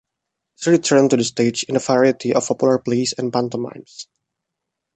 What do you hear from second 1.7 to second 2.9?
a variety of popular